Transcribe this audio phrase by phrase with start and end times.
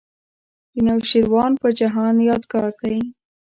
[0.73, 2.97] د نوشیروان په جهان یادګار دی.